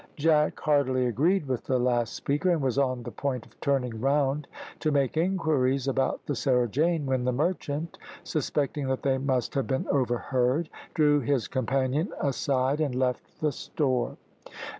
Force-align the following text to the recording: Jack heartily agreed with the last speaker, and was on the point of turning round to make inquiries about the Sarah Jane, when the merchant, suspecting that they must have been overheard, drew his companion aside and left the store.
Jack 0.17 0.59
heartily 0.61 1.05
agreed 1.05 1.45
with 1.47 1.65
the 1.65 1.77
last 1.77 2.13
speaker, 2.15 2.49
and 2.49 2.59
was 2.59 2.79
on 2.79 3.03
the 3.03 3.11
point 3.11 3.45
of 3.45 3.61
turning 3.61 4.01
round 4.01 4.47
to 4.79 4.91
make 4.91 5.15
inquiries 5.15 5.87
about 5.87 6.25
the 6.25 6.33
Sarah 6.35 6.67
Jane, 6.67 7.05
when 7.05 7.23
the 7.23 7.31
merchant, 7.31 7.99
suspecting 8.23 8.87
that 8.87 9.03
they 9.03 9.19
must 9.19 9.53
have 9.53 9.67
been 9.67 9.87
overheard, 9.89 10.69
drew 10.95 11.19
his 11.19 11.47
companion 11.47 12.11
aside 12.19 12.81
and 12.81 12.95
left 12.95 13.41
the 13.41 13.51
store. 13.51 14.17